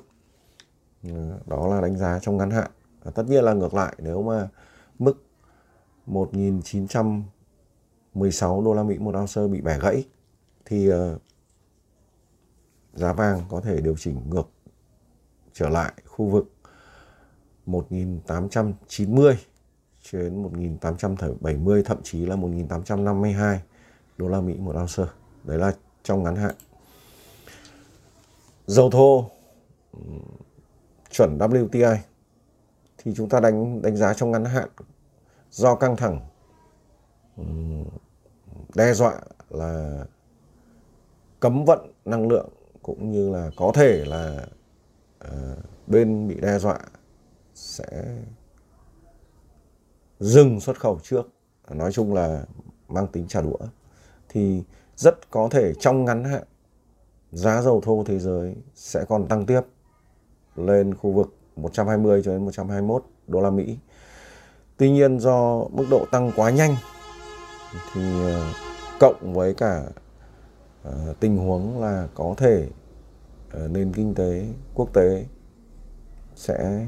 Ừ, 1.09 1.15
đó 1.47 1.69
là 1.69 1.81
đánh 1.81 1.97
giá 1.97 2.19
trong 2.23 2.37
ngắn 2.37 2.51
hạn. 2.51 2.71
Tất 3.15 3.23
nhiên 3.29 3.45
là 3.45 3.53
ngược 3.53 3.75
lại, 3.75 3.95
nếu 3.99 4.23
mà 4.23 4.49
mức 4.99 5.23
1.916 6.07 8.65
đô 8.65 8.75
la 8.75 8.83
Mỹ 8.83 8.99
một 8.99 9.15
ounce 9.15 9.49
bị 9.49 9.61
bẻ 9.61 9.79
gãy, 9.79 10.05
thì 10.65 10.89
ờ, 10.89 11.19
giá 12.95 13.13
vàng 13.13 13.43
có 13.49 13.61
thể 13.61 13.81
điều 13.81 13.97
chỉnh 13.97 14.21
ngược 14.31 14.49
trở 15.53 15.69
lại 15.69 15.93
khu 16.07 16.27
vực 16.27 16.53
1890 17.67 19.37
đến 20.13 20.43
1870 20.43 21.83
thậm 21.83 21.99
chí 22.03 22.27
là 22.27 22.37
1852 22.37 23.63
đô 24.19 24.29
la 24.29 24.41
Mỹ 24.41 24.55
một 24.59 24.77
ounce. 24.77 25.13
Đấy 25.45 25.59
là 25.59 25.73
trong 26.03 26.23
ngắn 26.23 26.37
hạn. 26.37 26.55
Dầu 28.67 28.91
thô 28.91 29.31
chuẩn 31.17 31.39
WTI 31.39 31.97
thì 32.99 33.15
chúng 33.17 33.29
ta 33.29 33.41
đánh 33.41 33.83
đánh 33.83 33.97
giá 33.97 34.15
trong 34.15 34.31
ngắn 34.31 34.45
hạn 34.45 34.69
do 35.51 35.75
căng 35.75 35.97
thẳng 35.97 36.21
đe 38.75 38.95
dọa 38.95 39.21
là 39.51 40.05
cấm 41.41 41.65
vận 41.65 41.93
năng 42.05 42.29
lượng 42.29 42.49
cũng 42.83 43.11
như 43.13 43.31
là 43.31 43.51
có 43.57 43.73
thể 43.75 44.05
là 44.05 44.47
uh, 45.25 45.59
bên 45.87 46.29
bị 46.29 46.41
đe 46.41 46.59
dọa 46.59 46.79
sẽ 47.55 48.05
dừng 50.21 50.61
xuất 50.61 50.81
khẩu 50.81 50.99
trước. 51.03 51.29
Nói 51.71 51.93
chung 51.93 52.15
là 52.15 52.45
mang 52.89 53.07
tính 53.07 53.27
trả 53.29 53.41
đũa. 53.41 53.59
Thì 54.29 54.63
rất 54.97 55.31
có 55.31 55.49
thể 55.51 55.73
trong 55.81 56.05
ngắn 56.05 56.25
hạn 56.25 56.43
giá 57.33 57.63
dầu 57.63 57.81
thô 57.81 58.05
thế 58.07 58.19
giới 58.19 58.57
sẽ 58.75 59.05
còn 59.09 59.29
tăng 59.29 59.47
tiếp 59.47 59.61
lên 60.57 60.95
khu 60.95 61.11
vực 61.11 61.35
120 61.57 62.23
cho 62.25 62.33
đến 62.33 62.45
121 62.45 63.05
đô 63.27 63.41
la 63.41 63.51
Mỹ. 63.51 63.79
Tuy 64.77 64.91
nhiên 64.91 65.21
do 65.21 65.65
mức 65.73 65.85
độ 65.91 66.07
tăng 66.11 66.33
quá 66.37 66.51
nhanh 66.51 66.77
thì 67.93 68.01
ờ, 68.25 68.53
cộng 69.01 69.35
với 69.35 69.55
cả 69.55 69.85
ờ, 70.83 71.15
tình 71.21 71.37
huống 71.37 71.81
là 71.81 72.09
có 72.15 72.35
thể 72.37 72.69
ờ, 73.51 73.69
nền 73.69 73.93
kinh 73.93 74.15
tế 74.15 74.47
quốc 74.75 74.95
tế 74.95 75.27
sẽ 76.35 76.87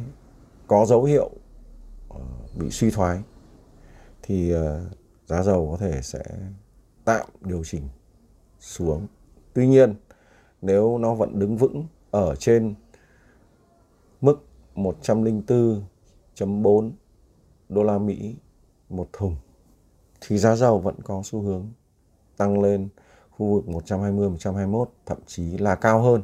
có 0.67 0.87
dấu 0.87 1.05
hiệu 1.05 1.31
bị 2.55 2.71
suy 2.71 2.91
thoái 2.91 3.19
thì 4.23 4.53
giá 5.27 5.43
dầu 5.43 5.69
có 5.71 5.77
thể 5.77 6.03
sẽ 6.03 6.23
tạm 7.05 7.27
điều 7.41 7.65
chỉnh 7.65 7.89
xuống. 8.61 9.07
Tuy 9.53 9.67
nhiên, 9.67 9.95
nếu 10.63 10.99
nó 10.99 11.15
vẫn 11.15 11.39
đứng 11.39 11.57
vững 11.57 11.87
ở 12.11 12.35
trên 12.37 12.75
mức 14.21 14.45
104.4 14.75 16.91
đô 17.69 17.83
la 17.83 17.99
Mỹ 17.99 18.37
một 18.89 19.09
thùng. 19.13 19.37
Thì 20.21 20.39
giá 20.39 20.57
dầu 20.57 20.79
vẫn 20.79 20.95
có 21.05 21.23
xu 21.25 21.41
hướng 21.41 21.69
tăng 22.37 22.63
lên 22.63 22.89
khu 23.31 23.55
vực 23.55 23.69
120 23.69 24.31
121 24.31 24.91
thậm 25.07 25.19
chí 25.27 25.59
là 25.59 25.75
cao 25.75 26.03
hơn. 26.03 26.23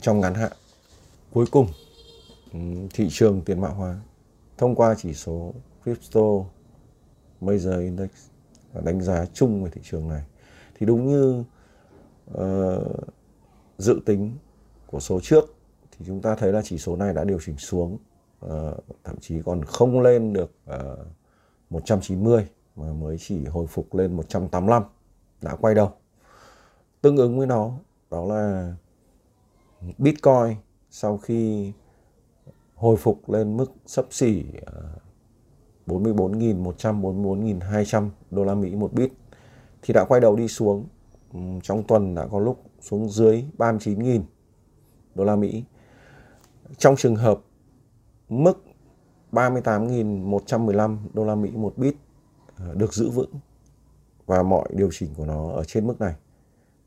Trong 0.00 0.20
ngắn 0.20 0.34
hạn. 0.34 0.52
Cuối 1.32 1.46
cùng 1.50 1.66
thị 2.94 3.08
trường 3.10 3.42
tiền 3.42 3.60
mã 3.60 3.68
hóa. 3.68 4.00
Thông 4.58 4.74
qua 4.74 4.94
chỉ 4.98 5.14
số 5.14 5.54
crypto 5.84 6.20
major 7.40 7.80
index 7.80 8.10
đánh 8.84 9.02
giá 9.02 9.26
chung 9.26 9.64
về 9.64 9.70
thị 9.70 9.80
trường 9.84 10.08
này 10.08 10.22
thì 10.74 10.86
đúng 10.86 11.06
như 11.06 11.44
uh, 12.30 12.36
dự 13.78 14.00
tính 14.06 14.36
của 14.86 15.00
số 15.00 15.20
trước 15.22 15.59
thì 16.00 16.06
chúng 16.06 16.22
ta 16.22 16.34
thấy 16.34 16.52
là 16.52 16.62
chỉ 16.64 16.78
số 16.78 16.96
này 16.96 17.14
đã 17.14 17.24
điều 17.24 17.38
chỉnh 17.46 17.56
xuống. 17.56 17.98
Uh, 18.46 18.50
thậm 19.04 19.16
chí 19.20 19.42
còn 19.44 19.64
không 19.64 20.00
lên 20.00 20.32
được 20.32 20.52
ờ, 20.66 20.98
uh, 21.00 21.06
190 21.70 22.46
mà 22.76 22.92
mới 22.92 23.16
chỉ 23.18 23.44
hồi 23.44 23.66
phục 23.66 23.94
lên 23.94 24.16
185 24.16 24.82
đã 25.42 25.56
quay 25.60 25.74
đầu. 25.74 25.90
Tương 27.00 27.16
ứng 27.16 27.38
với 27.38 27.46
nó 27.46 27.72
đó 28.10 28.24
là 28.24 28.74
Bitcoin 29.98 30.56
sau 30.90 31.18
khi 31.18 31.72
hồi 32.74 32.96
phục 32.96 33.30
lên 33.30 33.56
mức 33.56 33.72
sấp 33.86 34.06
xỉ 34.10 34.44
ờ, 34.66 34.82
44.100 35.86 37.00
44.200 37.00 38.08
đô 38.30 38.44
la 38.44 38.54
Mỹ 38.54 38.76
một 38.76 38.92
bit 38.92 39.12
thì 39.82 39.94
đã 39.94 40.04
quay 40.08 40.20
đầu 40.20 40.36
đi 40.36 40.48
xuống. 40.48 40.86
Trong 41.62 41.82
tuần 41.88 42.14
đã 42.14 42.26
có 42.26 42.38
lúc 42.38 42.62
xuống 42.80 43.08
dưới 43.08 43.44
39.000 43.58 44.20
đô 45.14 45.24
la 45.24 45.36
Mỹ 45.36 45.64
trong 46.78 46.96
trường 46.96 47.16
hợp 47.16 47.40
mức 48.28 48.64
38.115 49.32 50.98
đô 51.12 51.24
la 51.24 51.34
Mỹ 51.34 51.50
một 51.50 51.78
bit 51.78 51.94
ờ, 52.56 52.74
được 52.74 52.94
giữ 52.94 53.10
vững 53.10 53.30
và 54.26 54.42
mọi 54.42 54.68
điều 54.74 54.88
chỉnh 54.92 55.14
của 55.16 55.26
nó 55.26 55.50
ở 55.50 55.64
trên 55.64 55.86
mức 55.86 56.00
này, 56.00 56.14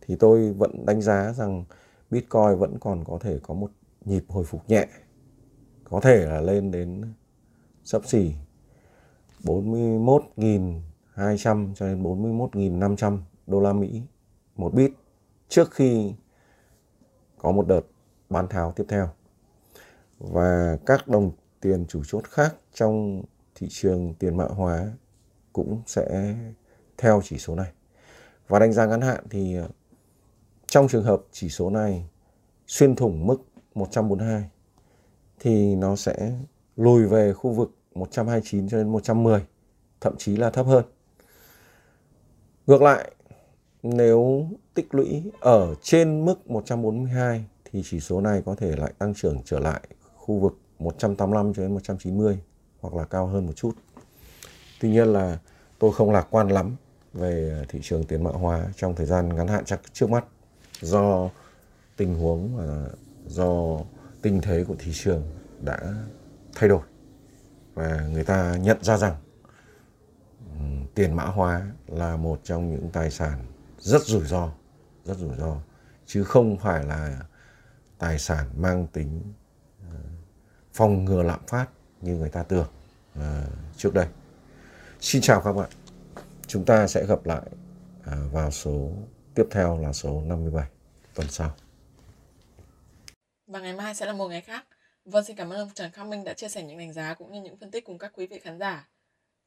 thì 0.02 0.16
tôi 0.16 0.54
vẫn 0.54 0.86
đánh 0.86 1.02
giá 1.02 1.34
rằng 1.34 1.66
Bitcoin 2.12 2.58
vẫn 2.58 2.80
còn 2.80 3.04
có 3.06 3.18
thể 3.22 3.40
có 3.44 3.54
một 3.54 3.72
nhịp 4.06 4.24
hồi 4.28 4.44
phục 4.44 4.70
nhẹ, 4.70 4.88
có 5.84 6.02
thể 6.02 6.26
là 6.26 6.42
lên 6.42 6.72
đến 6.72 7.14
sấp 7.84 8.06
xỉ 8.06 8.34
41.200 9.44 11.74
cho 11.76 11.86
đến 11.86 12.04
41.500 12.04 13.18
đô 13.48 13.62
la 13.62 13.74
Mỹ 13.74 14.02
một 14.56 14.74
bit 14.74 14.92
trước 15.48 15.72
khi 15.72 16.14
có 17.38 17.52
một 17.52 17.68
đợt 17.68 17.82
bán 18.30 18.48
tháo 18.48 18.72
tiếp 18.72 18.86
theo. 18.88 19.10
Và 20.32 20.78
các 20.86 21.08
đồng 21.08 21.32
tiền 21.62 21.86
chủ 21.88 22.04
chốt 22.08 22.24
khác 22.30 22.56
trong 22.74 23.24
thị 23.56 23.68
trường 23.70 24.14
tiền 24.20 24.38
mã 24.38 24.46
hóa 24.46 24.92
cũng 25.54 25.82
sẽ 25.86 26.36
theo 26.98 27.22
chỉ 27.24 27.38
số 27.38 27.56
này. 27.56 27.72
Và 28.48 28.60
đánh 28.60 28.74
giá 28.74 28.86
ngắn 28.86 29.02
hạn 29.02 29.24
thì 29.30 29.56
ờ, 29.56 29.68
trong 30.68 30.88
trường 30.88 31.04
hợp 31.04 31.22
chỉ 31.32 31.50
số 31.50 31.70
này 31.70 32.10
xuyên 32.68 32.96
thủng 32.96 33.28
mức 33.28 33.38
142 33.76 34.50
thì 35.40 35.76
nó 35.76 35.96
sẽ 35.96 36.32
lùi 36.76 37.06
về 37.06 37.34
khu 37.34 37.52
vực 37.52 37.72
129 37.96 38.70
cho 38.70 38.78
đến 38.78 38.90
110, 38.90 39.46
thậm 40.02 40.16
chí 40.18 40.38
là 40.38 40.50
thấp 40.50 40.66
hơn. 40.66 40.86
Ngược 42.68 42.82
lại, 42.82 43.12
nếu 43.84 44.48
tích 44.74 44.96
lũy 44.96 45.32
ở 45.40 45.76
trên 45.82 46.26
mức 46.26 46.50
142 46.50 47.46
thì 47.66 47.82
chỉ 47.86 48.00
số 48.00 48.22
này 48.22 48.42
có 48.46 48.56
thể 48.56 48.76
lại 48.76 48.94
tăng 48.98 49.14
trưởng 49.14 49.42
trở 49.46 49.60
lại 49.60 49.82
khu 50.24 50.40
vực 50.40 50.58
185 50.80 51.54
cho 51.54 51.62
đến 51.62 51.74
190 51.74 52.40
hoặc 52.80 52.94
là 52.94 53.06
cao 53.06 53.28
hơn 53.28 53.46
một 53.46 53.54
chút. 53.56 53.72
Tuy 54.82 54.90
nhiên 54.90 55.08
là 55.08 55.40
tôi 55.80 55.94
không 55.94 56.12
lạc 56.12 56.28
quan 56.30 56.48
lắm 56.48 56.76
về 57.14 57.66
thị 57.70 57.80
trường 57.84 58.04
tiền 58.04 58.24
mã 58.24 58.32
hóa 58.32 58.68
trong 58.76 58.96
thời 58.96 59.06
gian 59.06 59.36
ngắn 59.36 59.48
hạn 59.48 59.66
chắc 59.66 59.82
trước 59.94 60.10
mắt 60.10 60.26
do 60.82 61.30
tình 61.98 62.16
huống 62.16 62.58
và 62.58 62.86
do 63.28 63.80
tình 64.22 64.42
thế 64.42 64.64
của 64.68 64.76
thị 64.80 64.92
trường 64.94 65.24
đã 65.62 65.80
thay 66.56 66.70
đổi 66.70 66.82
và 67.74 68.08
người 68.12 68.24
ta 68.24 68.58
nhận 68.58 68.84
ra 68.84 68.98
rằng 68.98 69.16
tiền 70.96 71.14
mã 71.14 71.26
hóa 71.26 71.72
là 71.88 72.18
một 72.18 72.40
trong 72.44 72.72
những 72.72 72.90
tài 72.90 73.12
sản 73.12 73.46
rất 73.80 74.02
rủi 74.02 74.28
ro, 74.28 74.52
rất 75.06 75.18
rủi 75.18 75.38
ro, 75.38 75.58
chứ 76.06 76.24
không 76.24 76.58
phải 76.58 76.84
là 76.84 77.20
tài 77.98 78.20
sản 78.20 78.50
mang 78.58 78.88
tính 78.88 79.22
phòng 80.74 81.06
ngừa 81.06 81.24
lạm 81.24 81.40
phát 81.48 81.68
như 82.02 82.16
người 82.16 82.30
ta 82.30 82.44
tưởng 82.44 82.68
ờ, 83.16 83.44
trước 83.78 83.94
đây 83.94 84.08
xin 85.00 85.22
chào 85.22 85.42
các 85.42 85.54
bạn 85.54 85.70
chúng 86.48 86.66
ta 86.66 86.88
sẽ 86.88 87.06
gặp 87.06 87.26
lại 87.26 87.42
à, 88.06 88.18
vào 88.32 88.52
số 88.52 88.92
tiếp 89.36 89.46
theo 89.52 89.78
là 89.78 89.94
số 89.94 90.22
57 90.26 90.68
tuần 91.14 91.28
sau 91.30 91.56
và 93.48 93.60
ngày 93.60 93.74
mai 93.74 93.96
sẽ 93.96 94.06
là 94.06 94.14
một 94.14 94.28
ngày 94.28 94.42
khác 94.42 94.66
Vâng, 95.06 95.24
xin 95.24 95.36
cảm 95.36 95.50
ơn 95.50 95.60
ông 95.60 95.70
Trần 95.74 95.92
Khắc 95.92 96.08
Minh 96.08 96.24
đã 96.24 96.34
chia 96.34 96.50
sẻ 96.50 96.64
những 96.64 96.78
đánh 96.78 96.94
giá 96.94 97.14
cũng 97.14 97.32
như 97.32 97.42
những 97.42 97.58
phân 97.58 97.72
tích 97.72 97.86
cùng 97.86 97.98
các 97.98 98.12
quý 98.16 98.28
vị 98.28 98.40
khán 98.40 98.60
giả. 98.60 98.90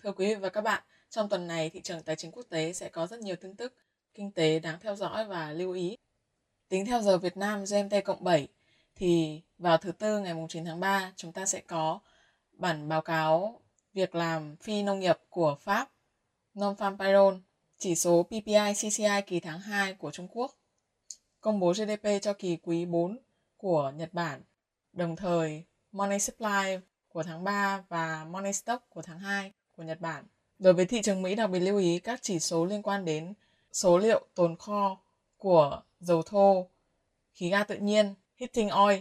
Thưa 0.03 0.13
quý 0.13 0.27
vị 0.27 0.35
và 0.35 0.49
các 0.49 0.61
bạn, 0.61 0.83
trong 1.11 1.29
tuần 1.29 1.47
này 1.47 1.71
thị 1.71 1.81
trường 1.81 2.03
tài 2.03 2.17
chính 2.17 2.31
quốc 2.31 2.47
tế 2.49 2.73
sẽ 2.73 2.89
có 2.89 3.07
rất 3.07 3.21
nhiều 3.21 3.37
tin 3.37 3.57
tức 3.57 3.75
kinh 4.15 4.33
tế 4.33 4.59
đáng 4.59 4.79
theo 4.81 4.97
dõi 4.97 5.25
và 5.25 5.53
lưu 5.53 5.73
ý. 5.73 5.97
Tính 6.69 6.87
theo 6.87 7.03
giờ 7.03 7.19
Việt 7.19 7.37
Nam 7.37 7.65
GMT 7.65 8.05
cộng 8.05 8.25
7 8.25 8.49
thì 8.97 9.43
vào 9.59 9.79
thứ 9.79 9.93
tư 9.93 10.19
ngày 10.19 10.35
9 10.49 10.65
tháng 10.65 10.81
3 10.81 11.13
chúng 11.17 11.33
ta 11.33 11.47
sẽ 11.47 11.61
có 11.61 12.01
bản 12.53 12.89
báo 12.89 13.03
cáo 13.03 13.61
việc 13.93 14.15
làm 14.15 14.57
phi 14.57 14.83
nông 14.83 15.01
nghiệp 15.01 15.19
của 15.29 15.57
Pháp, 15.61 15.91
Non-Farm 16.55 16.99
Payroll, 16.99 17.37
chỉ 17.79 17.95
số 17.95 18.23
PPI 18.23 18.75
CCI 18.75 19.23
kỳ 19.27 19.41
tháng 19.41 19.61
2 19.61 19.95
của 19.95 20.11
Trung 20.11 20.29
Quốc, 20.29 20.59
công 21.41 21.61
bố 21.61 21.73
GDP 21.73 22.23
cho 22.23 22.33
kỳ 22.33 22.57
quý 22.57 22.85
4 22.85 23.19
của 23.57 23.93
Nhật 23.97 24.13
Bản 24.13 24.43
Đồng 24.97 25.17
thời, 25.17 25.65
Money 25.93 26.19
Supply 26.19 26.79
của 27.09 27.23
tháng 27.23 27.45
3 27.45 27.85
và 27.89 28.25
Money 28.25 28.53
Stock 28.53 28.91
của 28.91 29.03
tháng 29.03 29.19
2 29.19 29.53
của 29.77 29.83
Nhật 29.83 30.01
Bản. 30.01 30.25
Đối 30.59 30.73
với 30.73 30.87
thị 30.87 31.03
trường 31.03 31.23
Mỹ 31.23 31.35
đặc 31.35 31.51
biệt 31.51 31.61
lưu 31.61 31.79
ý 31.79 31.99
các 31.99 32.19
chỉ 32.23 32.39
số 32.39 32.65
liên 32.65 32.83
quan 32.83 33.05
đến 33.05 33.35
số 33.73 33.99
liệu 33.99 34.27
tồn 34.35 34.57
kho 34.57 34.99
của 35.37 35.83
dầu 36.01 36.23
thô, 36.23 36.71
khí 37.33 37.51
ga 37.51 37.65
tự 37.65 37.77
nhiên, 37.77 38.15
heating 38.37 38.69
oil. 38.69 38.99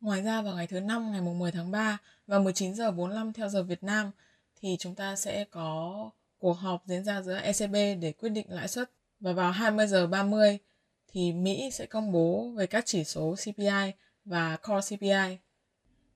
Ngoài 0.00 0.22
ra 0.22 0.42
vào 0.42 0.54
ngày 0.54 0.66
thứ 0.66 0.80
năm 0.80 1.12
ngày 1.12 1.20
10 1.20 1.52
tháng 1.52 1.70
3 1.70 1.98
và 2.26 2.38
19 2.38 2.74
giờ 2.74 2.90
45 2.90 3.32
theo 3.32 3.48
giờ 3.48 3.62
Việt 3.62 3.82
Nam 3.82 4.10
thì 4.60 4.76
chúng 4.78 4.94
ta 4.94 5.16
sẽ 5.16 5.44
có 5.44 6.10
cuộc 6.38 6.52
họp 6.52 6.82
diễn 6.86 7.04
ra 7.04 7.22
giữa 7.22 7.36
ECB 7.36 7.74
để 7.74 8.12
quyết 8.18 8.28
định 8.28 8.46
lãi 8.48 8.68
suất 8.68 8.90
và 9.20 9.32
vào 9.32 9.52
20 9.52 9.86
giờ 9.86 10.06
30 10.06 10.58
thì 11.08 11.32
Mỹ 11.32 11.70
sẽ 11.72 11.86
công 11.86 12.12
bố 12.12 12.50
về 12.56 12.66
các 12.66 12.86
chỉ 12.86 13.04
số 13.04 13.34
CPI 13.44 13.92
và 14.24 14.56
Core 14.56 14.96
CPI. 14.96 15.38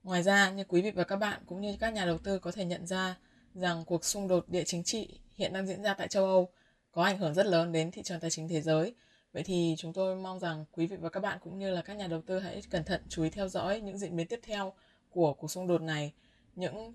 Ngoài 0.02 0.22
ra, 0.22 0.50
như 0.50 0.64
quý 0.68 0.82
vị 0.82 0.90
và 0.90 1.04
các 1.04 1.16
bạn 1.16 1.42
cũng 1.46 1.60
như 1.60 1.76
các 1.80 1.90
nhà 1.90 2.06
đầu 2.06 2.18
tư 2.18 2.38
có 2.38 2.52
thể 2.52 2.64
nhận 2.64 2.86
ra 2.86 3.16
rằng 3.54 3.84
cuộc 3.84 4.04
xung 4.04 4.28
đột 4.28 4.48
địa 4.48 4.64
chính 4.64 4.84
trị 4.84 5.20
hiện 5.36 5.52
đang 5.52 5.66
diễn 5.66 5.82
ra 5.82 5.94
tại 5.94 6.08
châu 6.08 6.24
Âu 6.24 6.48
có 6.92 7.04
ảnh 7.04 7.18
hưởng 7.18 7.34
rất 7.34 7.46
lớn 7.46 7.72
đến 7.72 7.90
thị 7.90 8.02
trường 8.02 8.20
tài 8.20 8.30
chính 8.30 8.48
thế 8.48 8.60
giới. 8.60 8.94
Vậy 9.32 9.42
thì 9.42 9.74
chúng 9.78 9.92
tôi 9.92 10.16
mong 10.16 10.38
rằng 10.38 10.64
quý 10.72 10.86
vị 10.86 10.96
và 10.96 11.08
các 11.08 11.20
bạn 11.20 11.38
cũng 11.42 11.58
như 11.58 11.70
là 11.70 11.82
các 11.82 11.94
nhà 11.94 12.06
đầu 12.06 12.22
tư 12.22 12.38
hãy 12.38 12.62
cẩn 12.70 12.84
thận 12.84 13.02
chú 13.08 13.22
ý 13.22 13.30
theo 13.30 13.48
dõi 13.48 13.80
những 13.80 13.98
diễn 13.98 14.16
biến 14.16 14.26
tiếp 14.26 14.40
theo 14.42 14.72
của 15.10 15.32
cuộc 15.32 15.50
xung 15.50 15.66
đột 15.66 15.82
này, 15.82 16.12
những 16.54 16.94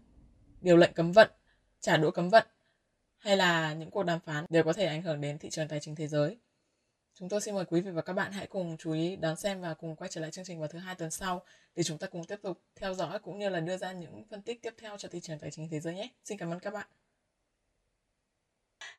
điều 0.62 0.78
lệnh 0.78 0.94
cấm 0.94 1.12
vận, 1.12 1.32
trả 1.80 1.98
đũa 1.98 2.12
cấm 2.12 2.30
vận 2.30 2.48
hay 3.18 3.38
là 3.38 3.74
những 3.74 3.92
cuộc 3.92 4.04
đàm 4.04 4.20
phán 4.20 4.46
đều 4.50 4.64
có 4.64 4.74
thể 4.74 4.86
ảnh 4.86 5.02
hưởng 5.02 5.22
đến 5.22 5.38
thị 5.38 5.50
trường 5.50 5.68
tài 5.68 5.80
chính 5.80 5.96
thế 5.96 6.08
giới. 6.08 6.38
Chúng 7.14 7.30
tôi 7.30 7.42
xin 7.42 7.56
mời 7.56 7.66
quý 7.66 7.82
vị 7.82 7.92
và 7.92 8.02
các 8.02 8.14
bạn 8.14 8.32
hãy 8.32 8.48
cùng 8.48 8.78
chú 8.78 8.92
ý 8.92 9.16
đón 9.16 9.36
xem 9.36 9.62
và 9.62 9.74
cùng 9.74 9.96
quay 9.96 10.10
trở 10.10 10.22
lại 10.22 10.32
chương 10.32 10.46
trình 10.46 10.60
vào 10.60 10.68
thứ 10.68 10.80
hai 10.80 10.96
tuần 10.96 11.12
sau 11.12 11.44
để 11.76 11.84
chúng 11.84 11.98
ta 11.98 12.08
cùng 12.08 12.24
tiếp 12.24 12.40
tục 12.42 12.62
theo 12.76 12.94
dõi 12.94 13.20
cũng 13.20 13.40
như 13.40 13.50
là 13.50 13.60
đưa 13.60 13.78
ra 13.78 13.92
những 13.92 14.24
phân 14.30 14.42
tích 14.42 14.62
tiếp 14.62 14.74
theo 14.78 14.98
cho 14.98 15.10
thị 15.10 15.20
trường 15.20 15.40
tài 15.40 15.52
chính 15.52 15.70
thế 15.70 15.80
giới 15.80 15.94
nhé. 15.94 16.10
Xin 16.24 16.38
cảm 16.38 16.52
ơn 16.52 16.60
các 16.60 16.74
bạn. 16.74 16.88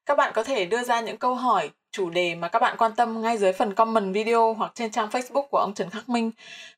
Các 0.07 0.19
bạn 0.19 0.33
có 0.35 0.43
thể 0.43 0.65
đưa 0.65 0.83
ra 0.83 1.01
những 1.01 1.17
câu 1.17 1.35
hỏi, 1.35 1.71
chủ 1.91 2.11
đề 2.11 2.35
mà 2.35 2.49
các 2.49 2.63
bạn 2.63 2.77
quan 2.77 2.93
tâm 2.97 3.23
ngay 3.23 3.39
dưới 3.39 3.53
phần 3.53 3.75
comment 3.75 4.15
video 4.15 4.55
hoặc 4.55 4.73
trên 4.75 4.91
trang 4.91 5.09
Facebook 5.09 5.47
của 5.47 5.59
ông 5.59 5.75
Trần 5.75 5.91
Khắc 5.91 6.09
Minh. 6.09 6.31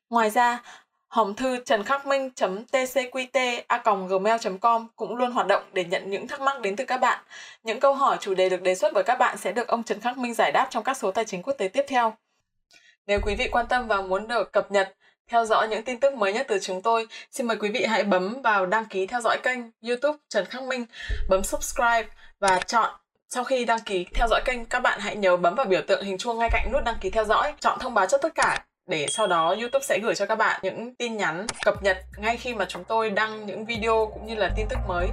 Ngoài 0.09 0.29
ra, 0.29 0.61
hòm 1.07 1.35
thư 1.35 1.57
trần 1.65 1.83
khắc 1.83 2.07
minh 2.07 2.29
tcqt 2.71 3.61
a 3.67 3.83
gmail 4.09 4.37
com 4.61 4.87
cũng 4.95 5.15
luôn 5.15 5.31
hoạt 5.31 5.47
động 5.47 5.63
để 5.73 5.85
nhận 5.85 6.09
những 6.09 6.27
thắc 6.27 6.41
mắc 6.41 6.61
đến 6.61 6.75
từ 6.75 6.85
các 6.85 6.97
bạn. 6.97 7.23
Những 7.63 7.79
câu 7.79 7.93
hỏi 7.93 8.17
chủ 8.19 8.33
đề 8.33 8.49
được 8.49 8.61
đề 8.61 8.75
xuất 8.75 8.93
bởi 8.93 9.03
các 9.03 9.15
bạn 9.15 9.37
sẽ 9.37 9.51
được 9.51 9.67
ông 9.67 9.83
Trần 9.83 9.99
Khắc 9.99 10.17
Minh 10.17 10.33
giải 10.33 10.51
đáp 10.51 10.67
trong 10.69 10.83
các 10.83 10.97
số 10.97 11.11
tài 11.11 11.25
chính 11.25 11.41
quốc 11.41 11.53
tế 11.53 11.67
tiếp 11.67 11.85
theo. 11.87 12.13
Nếu 13.07 13.19
quý 13.25 13.35
vị 13.35 13.49
quan 13.51 13.65
tâm 13.67 13.87
và 13.87 14.01
muốn 14.01 14.27
được 14.27 14.51
cập 14.51 14.71
nhật, 14.71 14.95
theo 15.27 15.45
dõi 15.45 15.67
những 15.67 15.83
tin 15.83 15.99
tức 15.99 16.13
mới 16.13 16.33
nhất 16.33 16.45
từ 16.49 16.59
chúng 16.59 16.81
tôi, 16.81 17.07
xin 17.31 17.47
mời 17.47 17.57
quý 17.57 17.69
vị 17.69 17.85
hãy 17.85 18.03
bấm 18.03 18.41
vào 18.41 18.65
đăng 18.65 18.85
ký 18.85 19.07
theo 19.07 19.21
dõi 19.21 19.37
kênh 19.43 19.59
YouTube 19.87 20.17
Trần 20.29 20.45
Khắc 20.45 20.63
Minh, 20.63 20.85
bấm 21.29 21.43
subscribe 21.43 22.05
và 22.39 22.59
chọn 22.67 22.89
sau 23.29 23.43
khi 23.43 23.65
đăng 23.65 23.79
ký 23.79 24.05
theo 24.13 24.27
dõi 24.27 24.41
kênh, 24.45 24.65
các 24.65 24.79
bạn 24.79 24.99
hãy 24.99 25.15
nhớ 25.15 25.37
bấm 25.37 25.55
vào 25.55 25.65
biểu 25.65 25.81
tượng 25.87 26.03
hình 26.03 26.17
chuông 26.17 26.37
ngay 26.37 26.49
cạnh 26.51 26.71
nút 26.73 26.83
đăng 26.83 26.97
ký 27.01 27.09
theo 27.09 27.25
dõi, 27.25 27.53
chọn 27.59 27.79
thông 27.79 27.93
báo 27.93 28.05
cho 28.05 28.17
tất 28.17 28.35
cả. 28.35 28.65
Để 28.89 29.07
sau 29.09 29.27
đó 29.27 29.55
YouTube 29.59 29.85
sẽ 29.85 29.99
gửi 30.03 30.15
cho 30.15 30.25
các 30.25 30.35
bạn 30.35 30.59
những 30.63 30.95
tin 30.95 31.17
nhắn 31.17 31.45
cập 31.65 31.83
nhật 31.83 31.97
ngay 32.17 32.37
khi 32.37 32.53
mà 32.53 32.65
chúng 32.69 32.83
tôi 32.83 33.09
đăng 33.09 33.45
những 33.45 33.65
video 33.65 34.11
cũng 34.13 34.25
như 34.25 34.35
là 34.35 34.49
tin 34.57 34.65
tức 34.69 34.79
mới. 34.87 35.07